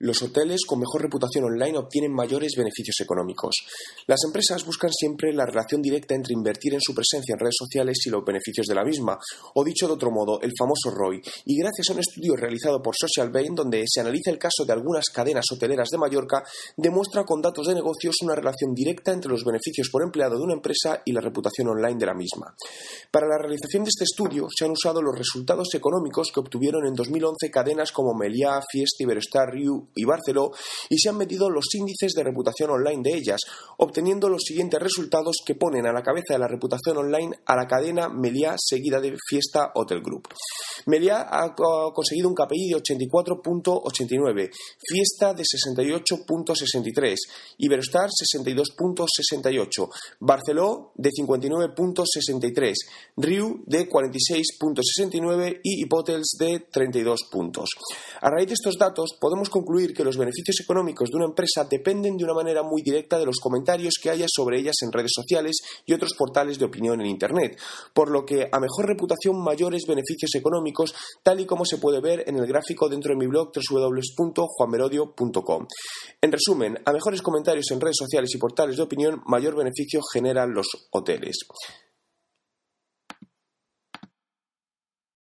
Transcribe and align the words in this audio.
Los 0.00 0.22
hoteles 0.22 0.64
con 0.64 0.78
mejor 0.78 1.02
reputación 1.02 1.44
online 1.44 1.76
obtienen 1.76 2.12
mayores 2.12 2.52
beneficios 2.56 3.00
económicos. 3.00 3.56
Las 4.06 4.20
empresas 4.24 4.64
buscan 4.64 4.92
siempre 4.92 5.32
la 5.32 5.44
relación 5.44 5.82
directa 5.82 6.14
entre 6.14 6.34
invertir 6.34 6.74
en 6.74 6.80
su 6.80 6.94
presencia 6.94 7.32
en 7.32 7.40
redes 7.40 7.56
sociales 7.58 7.98
y 8.06 8.10
los 8.10 8.24
beneficios 8.24 8.66
de 8.66 8.76
la 8.76 8.84
misma, 8.84 9.18
o 9.54 9.64
dicho 9.64 9.88
de 9.88 9.94
otro 9.94 10.12
modo, 10.12 10.40
el 10.40 10.52
famoso 10.56 10.90
ROI. 10.90 11.20
Y 11.46 11.58
gracias 11.58 11.90
a 11.90 11.94
un 11.94 11.98
estudio 11.98 12.36
realizado 12.36 12.80
por 12.80 12.94
Social 12.96 13.30
Bain, 13.30 13.56
donde 13.56 13.84
se 13.88 14.00
analiza 14.00 14.30
el 14.30 14.38
caso 14.38 14.64
de 14.64 14.72
algunas 14.72 15.06
cadenas 15.06 15.46
hoteleras 15.50 15.88
de 15.88 15.98
Mallorca, 15.98 16.44
demuestra 16.76 17.24
con 17.24 17.42
datos 17.42 17.66
de 17.66 17.74
negocios 17.74 18.14
una 18.22 18.36
relación 18.36 18.74
directa 18.74 19.12
entre 19.12 19.32
los 19.32 19.44
beneficios 19.44 19.88
por 19.90 20.04
empleado 20.04 20.36
de 20.38 20.44
una 20.44 20.54
empresa 20.54 21.02
y 21.04 21.12
la 21.12 21.20
reputación 21.20 21.68
online 21.68 21.98
de 21.98 22.06
la 22.06 22.14
misma. 22.14 22.54
Para 23.10 23.26
la 23.26 23.38
realización 23.38 23.82
de 23.82 23.88
este 23.88 24.04
estudio 24.04 24.46
se 24.54 24.64
han 24.64 24.70
usado 24.70 25.02
los 25.02 25.18
resultados 25.18 25.74
económicos 25.74 26.30
que 26.32 26.38
obtuvieron 26.38 26.86
en 26.86 26.94
2011 26.94 27.50
cadenas 27.50 27.90
como 27.90 28.14
Meliá, 28.14 28.60
Fiesta, 28.70 29.02
Iberostar, 29.02 29.50
Riu, 29.50 29.87
y 29.94 30.04
Barceló 30.04 30.52
y 30.88 30.98
se 30.98 31.08
han 31.08 31.16
medido 31.16 31.50
los 31.50 31.66
índices 31.74 32.12
de 32.12 32.24
reputación 32.24 32.70
online 32.70 33.02
de 33.02 33.16
ellas, 33.16 33.40
obteniendo 33.78 34.28
los 34.28 34.42
siguientes 34.42 34.80
resultados 34.80 35.36
que 35.44 35.54
ponen 35.54 35.86
a 35.86 35.92
la 35.92 36.02
cabeza 36.02 36.34
de 36.34 36.38
la 36.38 36.48
reputación 36.48 36.96
online 36.96 37.38
a 37.46 37.56
la 37.56 37.66
cadena 37.66 38.08
Meliá 38.08 38.54
seguida 38.58 39.00
de 39.00 39.16
Fiesta 39.28 39.72
Hotel 39.74 40.00
Group. 40.02 40.28
Meliá 40.86 41.26
ha 41.30 41.54
conseguido 41.54 42.28
un 42.28 42.34
KPI 42.34 42.70
de 42.70 42.76
84.89, 42.76 44.50
Fiesta 44.78 45.34
de 45.34 45.42
68.63, 45.42 47.16
Iberostar 47.58 48.08
62.68, 48.10 49.88
Barceló 50.20 50.92
de 50.94 51.10
59.63, 51.10 52.74
Riu 53.16 53.62
de 53.66 53.88
46.69 53.88 55.60
y 55.62 55.82
Hipotels 55.82 56.36
de 56.38 56.60
32 56.70 57.24
puntos. 57.30 57.70
A 58.20 58.30
raíz 58.30 58.48
de 58.48 58.54
estos 58.54 58.76
datos 58.78 59.16
podemos 59.20 59.48
que 59.86 60.04
los 60.04 60.16
beneficios 60.16 60.60
económicos 60.60 61.10
de 61.10 61.16
una 61.16 61.26
empresa 61.26 61.64
dependen 61.64 62.16
de 62.16 62.24
una 62.24 62.32
manera 62.34 62.62
muy 62.62 62.82
directa 62.82 63.18
de 63.18 63.26
los 63.26 63.38
comentarios 63.38 63.94
que 64.02 64.10
haya 64.10 64.26
sobre 64.28 64.58
ellas 64.58 64.76
en 64.82 64.90
redes 64.92 65.12
sociales 65.14 65.58
y 65.86 65.92
otros 65.92 66.14
portales 66.14 66.58
de 66.58 66.64
opinión 66.64 67.00
en 67.00 67.06
Internet, 67.06 67.56
por 67.92 68.10
lo 68.10 68.26
que 68.26 68.48
a 68.50 68.58
mejor 68.60 68.86
reputación 68.86 69.40
mayores 69.42 69.84
beneficios 69.86 70.34
económicos, 70.34 70.94
tal 71.22 71.40
y 71.40 71.46
como 71.46 71.64
se 71.64 71.78
puede 71.78 72.00
ver 72.00 72.24
en 72.26 72.36
el 72.36 72.46
gráfico 72.46 72.88
dentro 72.88 73.12
de 73.12 73.18
mi 73.18 73.26
blog 73.26 73.52
www.juanmerodio.com. 73.52 75.66
En 76.20 76.32
resumen, 76.32 76.80
a 76.84 76.92
mejores 76.92 77.22
comentarios 77.22 77.70
en 77.70 77.80
redes 77.80 77.96
sociales 77.98 78.34
y 78.34 78.38
portales 78.38 78.76
de 78.76 78.82
opinión, 78.82 79.22
mayor 79.26 79.54
beneficio 79.56 80.00
generan 80.12 80.52
los 80.52 80.66
hoteles. 80.90 81.38